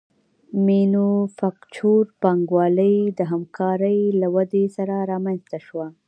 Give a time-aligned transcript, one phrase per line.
[0.65, 5.87] مینوفکچور پانګوالي د همکارۍ له ودې سره رامنځته شوه